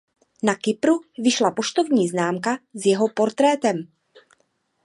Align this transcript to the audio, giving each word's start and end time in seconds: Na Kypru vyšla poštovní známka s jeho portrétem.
Na 0.43 0.55
Kypru 0.55 0.99
vyšla 1.17 1.51
poštovní 1.51 2.07
známka 2.09 2.57
s 2.73 2.85
jeho 2.85 3.07
portrétem. 3.09 3.77